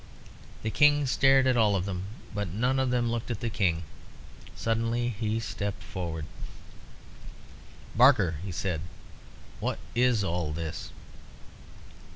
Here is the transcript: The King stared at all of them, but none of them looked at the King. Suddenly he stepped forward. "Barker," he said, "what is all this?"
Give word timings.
The 0.63 0.71
King 0.71 1.05
stared 1.05 1.45
at 1.45 1.55
all 1.55 1.75
of 1.75 1.85
them, 1.85 2.05
but 2.33 2.47
none 2.47 2.79
of 2.79 2.89
them 2.89 3.11
looked 3.11 3.29
at 3.29 3.39
the 3.39 3.51
King. 3.51 3.83
Suddenly 4.55 5.09
he 5.09 5.39
stepped 5.39 5.83
forward. 5.83 6.25
"Barker," 7.95 8.37
he 8.43 8.51
said, 8.51 8.81
"what 9.59 9.77
is 9.93 10.23
all 10.23 10.53
this?" 10.53 10.89